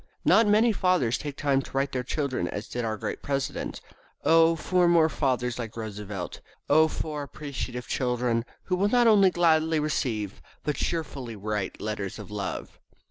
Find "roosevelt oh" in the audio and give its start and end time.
5.77-6.87